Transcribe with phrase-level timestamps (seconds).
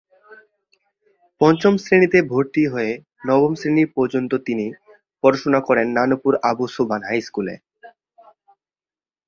[1.41, 2.91] পঞ্চম শ্রেণীতে ভর্তি হয়ে
[3.27, 4.65] নবম শ্রেণী পর্যন্ত তিনি
[5.23, 7.55] পড়াশুনা করেন নানুপুর আবু সোবহান হাই স্কুলে।